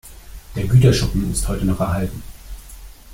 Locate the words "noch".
1.63-1.79